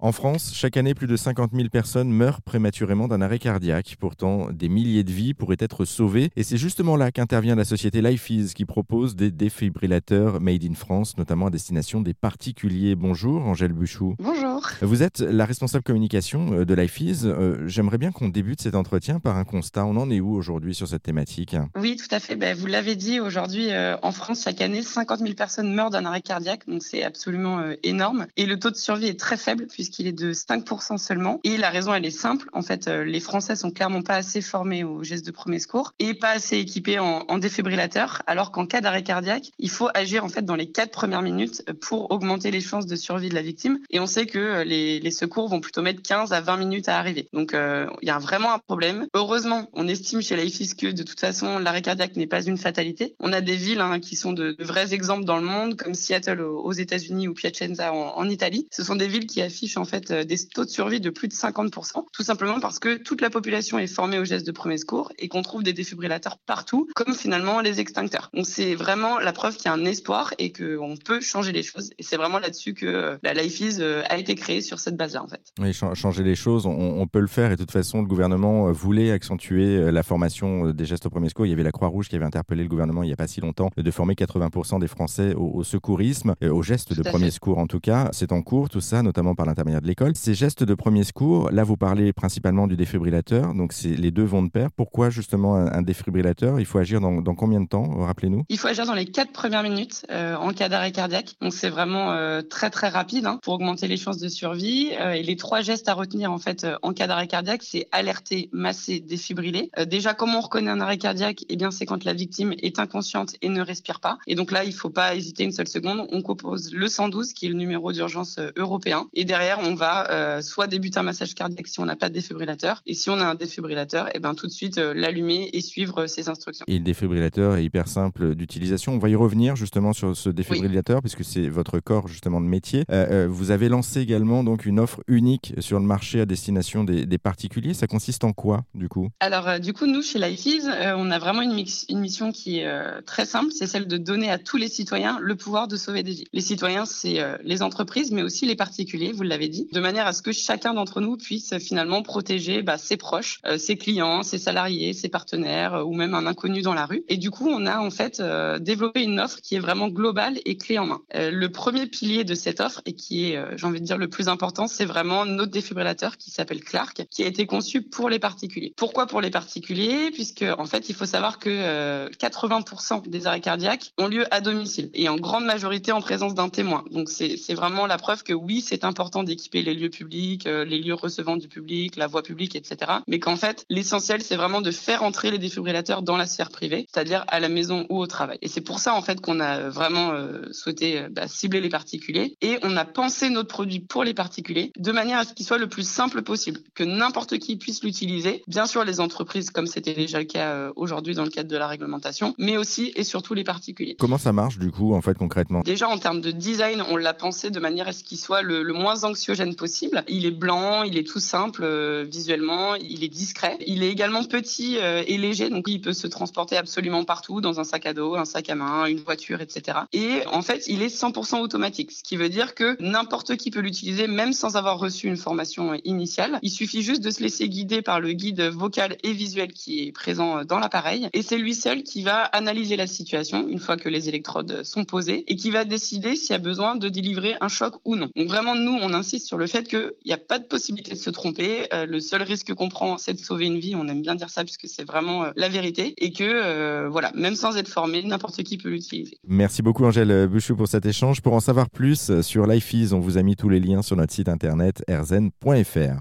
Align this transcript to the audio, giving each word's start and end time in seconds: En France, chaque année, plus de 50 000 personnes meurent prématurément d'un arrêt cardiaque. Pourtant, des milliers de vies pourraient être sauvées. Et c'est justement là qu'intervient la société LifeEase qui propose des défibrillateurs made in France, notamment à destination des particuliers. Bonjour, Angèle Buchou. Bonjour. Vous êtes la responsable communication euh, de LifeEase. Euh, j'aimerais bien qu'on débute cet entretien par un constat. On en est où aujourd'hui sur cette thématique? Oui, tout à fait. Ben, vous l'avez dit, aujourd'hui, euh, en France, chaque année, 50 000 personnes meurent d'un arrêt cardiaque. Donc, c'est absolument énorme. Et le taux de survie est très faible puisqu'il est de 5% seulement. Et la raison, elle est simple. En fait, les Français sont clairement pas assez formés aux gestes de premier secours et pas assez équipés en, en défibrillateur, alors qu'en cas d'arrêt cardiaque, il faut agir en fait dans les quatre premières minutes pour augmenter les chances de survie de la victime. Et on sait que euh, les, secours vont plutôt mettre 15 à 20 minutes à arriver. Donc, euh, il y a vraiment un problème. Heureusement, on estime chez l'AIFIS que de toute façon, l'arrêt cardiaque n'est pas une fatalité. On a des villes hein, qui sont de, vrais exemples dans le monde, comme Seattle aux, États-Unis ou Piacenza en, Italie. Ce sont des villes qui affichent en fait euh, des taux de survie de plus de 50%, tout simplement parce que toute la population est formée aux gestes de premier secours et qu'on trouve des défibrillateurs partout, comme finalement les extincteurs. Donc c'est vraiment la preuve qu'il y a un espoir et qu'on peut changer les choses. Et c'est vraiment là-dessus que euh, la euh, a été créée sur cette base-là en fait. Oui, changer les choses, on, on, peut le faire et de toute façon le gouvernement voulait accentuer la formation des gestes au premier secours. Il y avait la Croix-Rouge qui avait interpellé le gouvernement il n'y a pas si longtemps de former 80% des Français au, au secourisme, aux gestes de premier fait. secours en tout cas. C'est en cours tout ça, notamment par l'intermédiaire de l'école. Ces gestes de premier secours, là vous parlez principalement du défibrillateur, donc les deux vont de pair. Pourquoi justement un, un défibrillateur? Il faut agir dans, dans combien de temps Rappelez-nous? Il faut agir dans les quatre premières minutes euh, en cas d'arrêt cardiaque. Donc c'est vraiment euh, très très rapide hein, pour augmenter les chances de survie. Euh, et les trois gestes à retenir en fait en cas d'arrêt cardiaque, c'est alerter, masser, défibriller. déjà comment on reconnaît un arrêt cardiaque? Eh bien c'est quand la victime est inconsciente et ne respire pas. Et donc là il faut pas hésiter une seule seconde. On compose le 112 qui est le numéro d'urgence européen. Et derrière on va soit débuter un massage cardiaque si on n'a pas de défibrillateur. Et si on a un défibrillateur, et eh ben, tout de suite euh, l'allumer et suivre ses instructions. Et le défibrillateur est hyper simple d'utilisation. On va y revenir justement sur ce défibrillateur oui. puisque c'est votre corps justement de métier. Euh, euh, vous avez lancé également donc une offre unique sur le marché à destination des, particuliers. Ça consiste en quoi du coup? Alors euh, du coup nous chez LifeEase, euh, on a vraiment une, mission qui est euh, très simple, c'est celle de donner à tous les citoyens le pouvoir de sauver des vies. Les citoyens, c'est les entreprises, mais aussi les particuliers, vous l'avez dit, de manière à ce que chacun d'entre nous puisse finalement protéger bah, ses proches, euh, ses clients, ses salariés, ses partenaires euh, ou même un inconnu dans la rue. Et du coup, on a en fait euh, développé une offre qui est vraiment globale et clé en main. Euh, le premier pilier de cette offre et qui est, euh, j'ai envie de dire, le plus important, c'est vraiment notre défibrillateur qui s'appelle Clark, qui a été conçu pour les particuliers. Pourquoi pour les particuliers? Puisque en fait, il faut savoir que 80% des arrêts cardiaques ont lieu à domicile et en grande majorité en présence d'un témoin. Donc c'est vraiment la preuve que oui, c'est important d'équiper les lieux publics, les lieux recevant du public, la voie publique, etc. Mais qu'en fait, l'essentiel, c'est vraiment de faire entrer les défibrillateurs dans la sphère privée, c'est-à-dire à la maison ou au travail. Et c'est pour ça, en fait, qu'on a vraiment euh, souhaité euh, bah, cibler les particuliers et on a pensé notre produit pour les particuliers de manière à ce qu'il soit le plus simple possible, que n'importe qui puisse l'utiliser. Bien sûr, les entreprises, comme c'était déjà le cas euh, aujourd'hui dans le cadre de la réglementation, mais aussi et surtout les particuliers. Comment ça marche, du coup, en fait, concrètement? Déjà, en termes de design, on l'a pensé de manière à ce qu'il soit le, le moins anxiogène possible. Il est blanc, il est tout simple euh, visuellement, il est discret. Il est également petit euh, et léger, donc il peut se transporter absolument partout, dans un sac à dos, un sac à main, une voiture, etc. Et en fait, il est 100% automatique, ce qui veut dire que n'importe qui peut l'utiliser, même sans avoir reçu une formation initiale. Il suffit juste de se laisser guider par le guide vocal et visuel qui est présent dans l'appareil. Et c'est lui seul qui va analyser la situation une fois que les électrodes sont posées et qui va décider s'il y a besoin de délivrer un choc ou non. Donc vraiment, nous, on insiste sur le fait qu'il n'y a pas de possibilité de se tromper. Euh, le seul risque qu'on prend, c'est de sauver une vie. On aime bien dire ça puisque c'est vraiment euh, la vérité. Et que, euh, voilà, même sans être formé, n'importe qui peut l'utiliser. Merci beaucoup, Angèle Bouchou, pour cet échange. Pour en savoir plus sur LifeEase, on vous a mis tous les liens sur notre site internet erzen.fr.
En 0.00 0.12
France, 0.12 0.52
chaque 0.54 0.76
année, 0.76 0.94
plus 0.94 1.08
de 1.08 1.16
50 1.16 1.50
000 1.52 1.70
personnes 1.70 2.10
meurent 2.10 2.40
prématurément 2.40 3.08
d'un 3.08 3.20
arrêt 3.20 3.40
cardiaque. 3.40 3.96
Pourtant, 3.98 4.52
des 4.52 4.68
milliers 4.68 5.02
de 5.02 5.10
vies 5.10 5.34
pourraient 5.34 5.56
être 5.58 5.84
sauvées. 5.84 6.30
Et 6.36 6.44
c'est 6.44 6.56
justement 6.56 6.94
là 6.94 7.10
qu'intervient 7.10 7.56
la 7.56 7.64
société 7.64 8.00
LifeEase 8.00 8.54
qui 8.54 8.64
propose 8.64 9.16
des 9.16 9.32
défibrillateurs 9.32 10.40
made 10.40 10.62
in 10.62 10.74
France, 10.74 11.18
notamment 11.18 11.48
à 11.48 11.50
destination 11.50 12.00
des 12.00 12.14
particuliers. 12.14 12.94
Bonjour, 12.94 13.42
Angèle 13.42 13.72
Buchou. 13.72 14.14
Bonjour. 14.20 14.47
Vous 14.82 15.02
êtes 15.02 15.20
la 15.20 15.44
responsable 15.44 15.84
communication 15.84 16.52
euh, 16.52 16.64
de 16.64 16.74
LifeEase. 16.74 17.26
Euh, 17.26 17.66
j'aimerais 17.66 17.98
bien 17.98 18.12
qu'on 18.12 18.28
débute 18.28 18.60
cet 18.60 18.74
entretien 18.74 19.20
par 19.20 19.36
un 19.36 19.44
constat. 19.44 19.84
On 19.84 19.96
en 19.96 20.10
est 20.10 20.20
où 20.20 20.34
aujourd'hui 20.34 20.74
sur 20.74 20.88
cette 20.88 21.02
thématique? 21.02 21.56
Oui, 21.76 21.96
tout 21.96 22.12
à 22.14 22.20
fait. 22.20 22.36
Ben, 22.36 22.56
vous 22.56 22.66
l'avez 22.66 22.96
dit, 22.96 23.20
aujourd'hui, 23.20 23.72
euh, 23.72 23.96
en 24.02 24.12
France, 24.12 24.42
chaque 24.44 24.60
année, 24.60 24.82
50 24.82 25.20
000 25.20 25.34
personnes 25.34 25.72
meurent 25.72 25.90
d'un 25.90 26.04
arrêt 26.04 26.22
cardiaque. 26.22 26.66
Donc, 26.68 26.82
c'est 26.82 27.02
absolument 27.02 27.62
énorme. 27.82 28.26
Et 28.36 28.46
le 28.46 28.58
taux 28.58 28.70
de 28.70 28.76
survie 28.76 29.06
est 29.06 29.18
très 29.18 29.36
faible 29.36 29.66
puisqu'il 29.66 30.06
est 30.06 30.12
de 30.12 30.32
5% 30.32 30.98
seulement. 30.98 31.40
Et 31.44 31.56
la 31.56 31.70
raison, 31.70 31.94
elle 31.94 32.04
est 32.04 32.10
simple. 32.10 32.48
En 32.52 32.62
fait, 32.62 32.88
les 32.88 33.20
Français 33.20 33.56
sont 33.56 33.70
clairement 33.70 34.02
pas 34.02 34.14
assez 34.14 34.40
formés 34.40 34.84
aux 34.84 35.02
gestes 35.02 35.26
de 35.26 35.30
premier 35.30 35.58
secours 35.58 35.92
et 35.98 36.14
pas 36.14 36.30
assez 36.30 36.58
équipés 36.58 36.98
en, 36.98 37.24
en 37.28 37.38
défibrillateur, 37.38 38.22
alors 38.26 38.52
qu'en 38.52 38.66
cas 38.66 38.80
d'arrêt 38.80 39.02
cardiaque, 39.02 39.50
il 39.58 39.70
faut 39.70 39.88
agir 39.94 40.24
en 40.24 40.28
fait 40.28 40.42
dans 40.42 40.56
les 40.56 40.70
quatre 40.70 40.90
premières 40.90 41.22
minutes 41.22 41.64
pour 41.80 42.10
augmenter 42.10 42.50
les 42.50 42.60
chances 42.60 42.86
de 42.86 42.96
survie 42.96 43.28
de 43.28 43.34
la 43.34 43.42
victime. 43.42 43.78
Et 43.90 44.00
on 44.00 44.06
sait 44.06 44.26
que 44.26 44.47
euh, 44.48 44.64
les, 44.64 45.10
secours 45.10 45.48
vont 45.48 45.60
plutôt 45.60 45.82
mettre 45.82 46.02
15 46.02 46.32
à 46.32 46.40
20 46.40 46.56
minutes 46.58 46.88
à 46.88 46.98
arriver. 46.98 47.28
Donc, 47.32 47.54
euh, 47.54 47.86
il 48.02 48.08
y 48.08 48.10
a 48.10 48.18
vraiment 48.18 48.52
un 48.52 48.58
problème. 48.58 49.06
Heureusement, 49.14 49.68
on 49.72 49.88
estime 49.88 50.22
chez 50.22 50.36
l'AIFIS 50.36 50.74
que 50.74 50.88
de 50.88 51.02
toute 51.02 51.18
façon, 51.18 51.58
l'arrêt 51.58 51.82
cardiaque 51.82 52.16
n'est 52.16 52.26
pas 52.26 52.42
une 52.42 52.58
fatalité. 52.58 53.14
On 53.20 53.32
a 53.32 53.40
des 53.40 53.56
villes 53.56 53.80
hein, 53.80 54.00
qui 54.00 54.16
sont 54.16 54.32
de, 54.32 54.56
vrais 54.60 54.94
exemples 54.94 55.24
dans 55.24 55.36
le 55.36 55.42
monde, 55.42 55.76
comme 55.76 55.94
Seattle 55.94 56.40
aux, 56.40 56.72
États-Unis 56.72 57.28
ou 57.28 57.34
Piacenza 57.34 57.92
en, 57.92 58.28
Italie. 58.28 58.68
Ce 58.70 58.84
sont 58.84 58.96
des 58.96 59.08
villes 59.08 59.26
qui 59.26 59.40
affichent 59.40 59.78
en 59.78 59.84
fait 59.84 60.10
euh, 60.10 60.24
des 60.24 60.36
taux 60.46 60.64
de 60.64 60.70
survie 60.70 61.00
de 61.00 61.10
plus 61.10 61.28
de 61.28 61.34
50%, 61.34 62.04
tout 62.12 62.22
simplement 62.22 62.60
parce 62.60 62.78
que 62.78 62.96
toute 62.96 63.20
la 63.20 63.30
population 63.30 63.78
est 63.78 63.86
formée 63.86 64.18
aux 64.18 64.24
gestes 64.24 64.46
de 64.46 64.52
premier 64.52 64.76
secours 64.76 65.12
et 65.18 65.28
qu'on 65.28 65.42
trouve 65.42 65.62
des 65.62 65.72
défibrillateurs 65.72 66.38
partout, 66.38 66.88
comme 66.94 67.14
finalement 67.14 67.60
les 67.60 67.80
extincteurs. 67.80 68.30
Donc 68.34 68.46
c'est 68.46 68.74
vraiment 68.74 69.18
la 69.18 69.32
preuve 69.32 69.56
qu'il 69.56 69.66
y 69.66 69.68
a 69.68 69.72
un 69.72 69.84
espoir 69.84 70.34
et 70.38 70.52
qu'on 70.52 70.96
peut 71.02 71.20
changer 71.20 71.52
les 71.52 71.62
choses. 71.62 71.90
Et 71.98 72.02
c'est 72.02 72.16
vraiment 72.16 72.38
là-dessus 72.38 72.74
que 72.74 72.86
euh, 72.86 73.16
la 73.22 73.32
euh, 73.80 74.02
a 74.08 74.18
été 74.18 74.34
créée 74.38 74.60
sur 74.60 74.78
cette 74.78 74.96
base-là 74.96 75.22
en 75.22 75.28
fait. 75.28 75.42
Oui, 75.58 75.72
changer 75.72 76.22
les 76.22 76.34
choses, 76.34 76.66
on, 76.66 76.70
on, 76.70 77.06
peut 77.06 77.20
le 77.20 77.26
faire 77.26 77.52
et 77.52 77.56
de 77.56 77.60
toute 77.60 77.70
façon 77.70 78.00
le 78.00 78.06
gouvernement 78.06 78.70
voulait 78.72 79.10
accentuer 79.10 79.90
la 79.90 80.02
formation 80.02 80.70
des 80.70 80.84
gestes 80.84 81.06
au 81.06 81.10
premier 81.10 81.28
secours. 81.28 81.46
Il 81.46 81.50
y 81.50 81.52
avait 81.52 81.62
la 81.62 81.72
Croix-Rouge 81.72 82.08
qui 82.08 82.16
avait 82.16 82.24
interpellé 82.24 82.62
le 82.62 82.68
gouvernement 82.68 83.02
il 83.02 83.06
n'y 83.06 83.12
a 83.12 83.16
pas 83.16 83.26
si 83.26 83.40
longtemps 83.40 83.70
de 83.76 83.90
former 83.90 84.14
80% 84.14 84.80
des 84.80 84.88
Français 84.88 85.34
au, 85.34 85.50
au 85.54 85.64
secourisme, 85.64 86.34
aux 86.42 86.62
gestes 86.62 86.94
de 86.94 87.02
premier 87.02 87.26
fait. 87.26 87.30
secours 87.32 87.58
en 87.58 87.66
tout 87.66 87.80
cas. 87.80 88.08
C'est 88.12 88.32
en 88.32 88.42
cours 88.42 88.68
tout 88.68 88.80
ça, 88.80 89.02
notamment 89.02 89.34
par 89.34 89.46
l'intermédiaire 89.46 89.82
de 89.82 89.86
l'école. 89.86 90.14
Ces 90.16 90.34
gestes 90.34 90.62
de 90.64 90.74
premier 90.74 91.04
secours, 91.04 91.50
là 91.50 91.64
vous 91.64 91.76
parlez 91.76 92.12
principalement 92.12 92.66
du 92.66 92.76
défibrillateur, 92.76 93.54
donc 93.54 93.74
les 93.82 94.10
deux 94.10 94.24
vont 94.24 94.42
de 94.42 94.50
pair. 94.50 94.70
Pourquoi 94.70 95.10
justement 95.10 95.56
un, 95.56 95.72
un 95.72 95.82
défibrillateur? 95.82 96.60
Il 96.60 96.66
faut 96.66 96.78
agir 96.78 97.00
dans, 97.00 97.20
dans 97.20 97.34
combien 97.34 97.60
de 97.60 97.68
temps 97.68 97.88
Rappelez-nous? 97.98 98.44
Il 98.48 98.58
faut 98.58 98.68
agir 98.68 98.86
dans 98.86 98.94
les 98.94 99.06
quatre 99.06 99.32
premières 99.32 99.62
minutes 99.62 100.06
euh, 100.10 100.34
en 100.36 100.52
cas 100.52 100.68
d'arrêt 100.68 100.92
cardiaque. 100.92 101.36
Donc 101.40 101.52
c'est 101.52 101.68
vraiment 101.68 102.12
euh, 102.12 102.42
très 102.42 102.70
très 102.70 102.88
rapide 102.88 103.26
hein, 103.26 103.38
pour 103.42 103.54
augmenter 103.54 103.88
les 103.88 103.96
chances 103.96 104.18
de 104.18 104.27
survie. 104.28 104.90
Euh, 105.00 105.12
et 105.12 105.22
les 105.22 105.36
trois 105.36 105.60
gestes 105.60 105.88
à 105.88 105.94
retenir 105.94 106.32
en 106.32 106.38
fait 106.38 106.66
en 106.82 106.92
cas 106.92 107.06
d'arrêt 107.06 107.26
cardiaque, 107.26 107.62
c'est 107.62 107.88
alerter, 107.92 108.48
masser, 108.52 109.00
défibriller. 109.00 109.70
déjà 109.86 110.14
comment 110.14 110.38
on 110.38 110.42
reconnaît 110.42 110.70
un 110.70 110.80
arrêt 110.80 110.98
cardiaque? 110.98 111.44
Eh 111.48 111.56
bien 111.56 111.70
c'est 111.70 111.86
quand 111.86 112.04
la 112.04 112.12
victime 112.12 112.54
est 112.58 112.78
inconsciente 112.78 113.34
et 113.42 113.48
ne 113.48 113.60
respire 113.60 114.00
pas. 114.00 114.18
Et 114.26 114.34
donc 114.34 114.50
là 114.50 114.64
il 114.64 114.72
faut 114.72 114.90
pas 114.90 115.14
hésiter 115.14 115.44
une 115.44 115.52
seule 115.52 115.68
seconde. 115.68 116.06
On 116.10 116.22
compose 116.22 116.72
le 116.72 116.88
112 116.88 117.32
qui 117.32 117.46
est 117.46 117.48
le 117.48 117.54
numéro 117.54 117.92
d'urgence 117.92 118.38
européen. 118.56 119.06
Et 119.14 119.24
derrière 119.24 119.58
on 119.62 119.74
va 119.74 120.40
soit 120.42 120.66
débuter 120.66 120.98
un 120.98 121.02
massage 121.02 121.34
cardiaque 121.34 121.66
si 121.66 121.80
on 121.80 121.86
n'a 121.86 121.96
pas 121.96 122.08
de 122.08 122.14
défibrillateur. 122.14 122.82
Et 122.86 122.94
si 122.94 123.10
on 123.10 123.18
a 123.20 123.24
un 123.24 123.34
défibrillateur, 123.34 124.08
et 124.08 124.12
eh 124.14 124.18
ben, 124.18 124.34
tout 124.34 124.46
de 124.46 124.52
suite 124.52 124.78
euh, 124.78 124.94
l'allumer 124.94 125.50
et 125.52 125.60
suivre 125.60 126.06
ses 126.06 126.28
instructions. 126.28 126.64
Et 126.68 126.74
le 126.74 126.84
défibrillateur 126.84 127.56
est 127.56 127.64
hyper 127.64 127.88
simple 127.88 128.34
d'utilisation. 128.34 128.94
On 128.94 128.98
va 128.98 129.08
y 129.08 129.14
revenir 129.14 129.56
justement 129.56 129.92
sur 129.92 130.16
ce 130.16 130.30
défibrillateur 130.30 130.96
oui. 130.96 131.02
puisque 131.02 131.24
c'est 131.24 131.48
votre 131.48 131.80
corps 131.80 132.08
justement 132.08 132.40
de 132.40 132.46
métier. 132.46 132.84
Euh, 132.90 133.24
euh, 133.24 133.28
vous 133.28 133.50
avez 133.50 133.68
lancé 133.68 134.00
également 134.00 134.17
donc 134.18 134.66
une 134.66 134.80
offre 134.80 135.00
unique 135.06 135.54
sur 135.58 135.78
le 135.78 135.84
marché 135.84 136.20
à 136.20 136.26
destination 136.26 136.84
des, 136.84 137.18
particuliers. 137.18 137.74
Ça 137.74 137.86
consiste 137.86 138.24
en 138.24 138.32
quoi 138.32 138.64
du 138.74 138.88
coup? 138.88 139.08
Alors 139.20 139.48
euh, 139.48 139.58
du 139.58 139.72
coup 139.72 139.86
nous 139.86 140.02
chez 140.02 140.18
LifeEase, 140.18 140.68
euh, 140.68 140.94
on 140.96 141.10
a 141.10 141.18
vraiment 141.18 141.42
une, 141.42 141.52
mission 141.54 142.32
qui 142.32 142.60
est 142.60 142.66
euh, 142.66 143.00
très 143.04 143.26
simple, 143.26 143.50
c'est 143.50 143.66
celle 143.66 143.88
de 143.88 143.96
donner 143.96 144.30
à 144.30 144.38
tous 144.38 144.56
les 144.56 144.68
citoyens 144.68 145.18
le 145.20 145.34
pouvoir 145.34 145.66
de 145.66 145.76
sauver 145.76 146.02
des 146.02 146.12
vies. 146.12 146.24
Les 146.32 146.40
citoyens, 146.40 146.84
c'est 146.84 147.18
les 147.42 147.62
entreprises, 147.62 148.12
mais 148.12 148.22
aussi 148.22 148.46
les 148.46 148.54
particuliers, 148.54 149.12
vous 149.12 149.24
l'avez 149.24 149.48
dit, 149.48 149.68
de 149.72 149.80
manière 149.80 150.06
à 150.06 150.12
ce 150.12 150.22
que 150.22 150.32
chacun 150.32 150.74
d'entre 150.74 151.00
nous 151.00 151.16
puisse 151.16 151.58
finalement 151.58 152.02
protéger 152.02 152.62
bah, 152.62 152.78
ses 152.78 152.96
proches, 152.96 153.40
euh, 153.46 153.58
ses 153.58 153.76
clients, 153.76 154.22
ses 154.22 154.38
salariés, 154.38 154.92
ses 154.92 155.08
partenaires 155.08 155.74
euh, 155.74 155.84
ou 155.84 155.94
même 155.94 156.14
un 156.14 156.26
inconnu 156.26 156.62
dans 156.62 156.74
la 156.74 156.86
rue. 156.86 157.04
Et 157.08 157.16
du 157.16 157.30
coup, 157.30 157.48
on 157.48 157.66
a 157.66 157.78
en 157.78 157.90
fait 157.90 158.20
euh, 158.20 158.58
développé 158.58 159.02
une 159.02 159.20
offre 159.20 159.40
qui 159.40 159.56
est 159.56 159.60
vraiment 159.60 159.88
globale 159.88 160.38
et 160.44 160.56
clé 160.56 160.78
en 160.78 160.86
main. 160.86 161.00
Euh, 161.14 161.30
le 161.30 161.48
premier 161.50 161.86
pilier 161.86 162.24
de 162.24 162.34
cette 162.34 162.60
offre 162.60 162.80
et 162.86 162.94
qui 162.94 163.30
est, 163.30 163.36
euh, 163.36 163.56
j'ai 163.56 163.66
envie 163.66 163.80
de 163.80 163.84
dire, 163.84 163.97
le 163.98 164.08
plus 164.08 164.28
important, 164.28 164.66
c'est 164.66 164.84
vraiment 164.84 165.24
notre 165.24 165.50
défibrillateur 165.50 166.16
qui 166.16 166.30
s'appelle 166.30 166.62
Clark, 166.62 167.06
qui 167.10 167.22
a 167.22 167.26
été 167.26 167.46
conçu 167.46 167.82
pour 167.82 168.08
les 168.08 168.18
particuliers. 168.18 168.72
Pourquoi 168.76 169.06
pour 169.06 169.20
les 169.20 169.30
particuliers? 169.30 170.10
Puisque 170.12 170.44
en 170.58 170.64
fait, 170.64 170.88
il 170.88 170.94
faut 170.94 171.06
savoir 171.06 171.38
que 171.38 172.10
80% 172.16 173.08
des 173.08 173.26
arrêts 173.26 173.40
cardiaques 173.40 173.92
ont 173.98 174.06
lieu 174.06 174.24
à 174.32 174.40
domicile 174.40 174.90
et 174.94 175.08
en 175.08 175.16
grande 175.16 175.44
majorité 175.44 175.92
en 175.92 176.00
présence 176.00 176.34
d'un 176.34 176.48
témoin. 176.48 176.84
Donc 176.90 177.08
c'est 177.08 177.54
vraiment 177.54 177.86
la 177.86 177.98
preuve 177.98 178.22
que 178.22 178.32
oui, 178.32 178.60
c'est 178.60 178.84
important 178.84 179.22
d'équiper 179.22 179.62
les 179.62 179.74
lieux 179.74 179.90
publics, 179.90 180.44
les 180.44 180.78
lieux 180.78 180.94
recevant 180.94 181.36
du 181.36 181.48
public, 181.48 181.96
la 181.96 182.06
voie 182.06 182.22
publique, 182.22 182.56
etc. 182.56 182.92
Mais 183.06 183.18
qu'en 183.18 183.36
fait, 183.36 183.64
l'essentiel, 183.68 184.22
c'est 184.22 184.36
vraiment 184.36 184.60
de 184.60 184.70
faire 184.70 185.02
entrer 185.02 185.30
les 185.30 185.38
défibrillateurs 185.38 186.02
dans 186.02 186.16
la 186.16 186.26
sphère 186.26 186.50
privée, 186.50 186.86
c'est-à-dire 186.92 187.24
à 187.28 187.40
la 187.40 187.48
maison 187.48 187.86
ou 187.88 187.98
au 187.98 188.06
travail. 188.06 188.38
Et 188.42 188.48
c'est 188.48 188.60
pour 188.60 188.78
ça, 188.78 188.94
en 188.94 189.02
fait, 189.02 189.20
qu'on 189.20 189.40
a 189.40 189.68
vraiment 189.68 190.12
euh, 190.12 190.52
souhaité 190.52 190.98
euh, 190.98 191.08
bah, 191.10 191.28
cibler 191.28 191.60
les 191.60 191.68
particuliers 191.68 192.36
et 192.40 192.58
on 192.62 192.76
a 192.76 192.84
pensé 192.84 193.30
notre 193.30 193.48
produit 193.48 193.80
pour 193.88 194.04
les 194.04 194.14
particuliers 194.14 194.72
de 194.78 194.92
manière 194.92 195.18
à 195.18 195.24
ce 195.24 195.34
qu'il 195.34 195.46
soit 195.46 195.58
le 195.58 195.68
plus 195.68 195.88
simple 195.88 196.22
possible, 196.22 196.60
que 196.74 196.84
n'importe 196.84 197.38
qui 197.38 197.56
puisse 197.56 197.82
l'utiliser. 197.82 198.42
Bien 198.46 198.66
sûr, 198.66 198.84
les 198.84 199.00
entreprises, 199.00 199.50
comme 199.50 199.66
c'était 199.66 199.94
déjà 199.94 200.18
le 200.18 200.24
cas 200.24 200.52
euh, 200.52 200.72
aujourd'hui 200.76 201.14
dans 201.14 201.24
le 201.24 201.30
cadre 201.30 201.48
de 201.48 201.56
la 201.56 201.66
réglementation, 201.66 202.34
mais 202.38 202.56
aussi 202.56 202.92
et 202.96 203.04
surtout 203.04 203.34
les 203.34 203.44
particuliers. 203.44 203.96
Comment 203.98 204.18
ça 204.18 204.32
marche, 204.32 204.58
du 204.58 204.70
coup, 204.70 204.94
en 204.94 205.00
fait, 205.00 205.16
concrètement? 205.16 205.60
Déjà, 205.60 205.88
en 205.88 205.98
termes 205.98 206.20
de 206.20 206.30
design, 206.30 206.82
on 206.90 206.96
l'a 206.96 207.14
pensé 207.14 207.50
de 207.50 207.60
manière 207.60 207.88
à 207.88 207.92
ce 207.92 208.04
qu'il 208.04 208.18
soit 208.18 208.42
le, 208.42 208.62
le 208.62 208.72
moins 208.72 209.04
anxiogène 209.04 209.54
possible. 209.54 210.04
Il 210.08 210.26
est 210.26 210.30
blanc, 210.30 210.82
il 210.82 210.96
est 210.96 211.06
tout 211.06 211.20
simple 211.20 211.62
euh, 211.64 212.04
visuellement, 212.08 212.74
il 212.74 213.04
est 213.04 213.08
discret. 213.08 213.58
Il 213.66 213.82
est 213.82 213.90
également 213.90 214.24
petit 214.24 214.78
euh, 214.78 215.02
et 215.06 215.18
léger, 215.18 215.50
donc 215.50 215.64
il 215.68 215.80
peut 215.80 215.92
se 215.92 216.06
transporter 216.06 216.56
absolument 216.56 217.04
partout, 217.04 217.40
dans 217.40 217.60
un 217.60 217.64
sac 217.64 217.86
à 217.86 217.94
dos, 217.94 218.16
un 218.16 218.24
sac 218.24 218.50
à 218.50 218.54
main, 218.54 218.86
une 218.86 219.00
voiture, 219.00 219.40
etc. 219.40 219.78
Et 219.92 220.22
en 220.26 220.42
fait, 220.42 220.64
il 220.68 220.82
est 220.82 220.94
100% 220.94 221.40
automatique, 221.40 221.92
ce 221.92 222.02
qui 222.02 222.16
veut 222.16 222.28
dire 222.28 222.54
que 222.54 222.76
n'importe 222.80 223.36
qui 223.36 223.50
peut 223.50 223.60
l'utiliser, 223.60 223.77
même 224.08 224.32
sans 224.32 224.56
avoir 224.56 224.78
reçu 224.78 225.08
une 225.08 225.16
formation 225.16 225.74
initiale. 225.84 226.38
Il 226.42 226.50
suffit 226.50 226.82
juste 226.82 227.02
de 227.02 227.10
se 227.10 227.22
laisser 227.22 227.48
guider 227.48 227.82
par 227.82 228.00
le 228.00 228.12
guide 228.12 228.42
vocal 228.42 228.96
et 229.02 229.12
visuel 229.12 229.52
qui 229.52 229.86
est 229.86 229.92
présent 229.92 230.44
dans 230.44 230.58
l'appareil. 230.58 231.08
Et 231.12 231.22
c'est 231.22 231.38
lui 231.38 231.54
seul 231.54 231.82
qui 231.82 232.02
va 232.02 232.22
analyser 232.22 232.76
la 232.76 232.86
situation 232.86 233.46
une 233.48 233.58
fois 233.58 233.76
que 233.76 233.88
les 233.88 234.08
électrodes 234.08 234.62
sont 234.64 234.84
posées 234.84 235.24
et 235.26 235.36
qui 235.36 235.50
va 235.50 235.64
décider 235.64 236.16
s'il 236.16 236.30
y 236.30 236.34
a 236.34 236.38
besoin 236.38 236.76
de 236.76 236.88
délivrer 236.88 237.36
un 237.40 237.48
choc 237.48 237.74
ou 237.84 237.96
non. 237.96 238.08
Donc 238.16 238.28
vraiment, 238.28 238.54
nous, 238.54 238.78
on 238.80 238.92
insiste 238.94 239.26
sur 239.26 239.38
le 239.38 239.46
fait 239.46 239.68
qu'il 239.68 239.92
n'y 240.06 240.12
a 240.12 240.18
pas 240.18 240.38
de 240.38 240.44
possibilité 240.44 240.92
de 240.92 240.98
se 240.98 241.10
tromper. 241.10 241.66
Euh, 241.72 241.86
le 241.86 242.00
seul 242.00 242.22
risque 242.22 242.52
qu'on 242.54 242.68
prend, 242.68 242.98
c'est 242.98 243.14
de 243.14 243.18
sauver 243.18 243.46
une 243.46 243.58
vie. 243.58 243.74
On 243.74 243.86
aime 243.88 244.02
bien 244.02 244.14
dire 244.14 244.30
ça 244.30 244.44
puisque 244.44 244.66
c'est 244.66 244.84
vraiment 244.84 245.24
euh, 245.24 245.30
la 245.36 245.48
vérité. 245.48 245.94
Et 245.98 246.12
que, 246.12 246.24
euh, 246.24 246.88
voilà, 246.88 247.12
même 247.14 247.34
sans 247.34 247.56
être 247.56 247.68
formé, 247.68 248.02
n'importe 248.02 248.42
qui 248.42 248.58
peut 248.58 248.70
l'utiliser. 248.70 249.18
Merci 249.26 249.62
beaucoup, 249.62 249.84
Angèle 249.84 250.26
Bouchou, 250.26 250.56
pour 250.56 250.68
cet 250.68 250.86
échange. 250.86 251.20
Pour 251.20 251.34
en 251.34 251.40
savoir 251.40 251.68
plus 251.70 252.20
sur 252.22 252.46
LifeEase, 252.46 252.92
on 252.92 253.00
vous 253.00 253.18
a 253.18 253.22
mis 253.22 253.36
tous 253.36 253.48
les 253.48 253.60
liens 253.60 253.67
sur 253.82 253.96
notre 253.96 254.12
site 254.12 254.28
internet 254.28 254.82
erzen.fr. 254.88 255.96